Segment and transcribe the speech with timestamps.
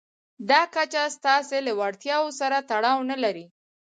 [0.49, 3.45] دا کچه ستاسې له وړتیاوو سره تړاو نه لري.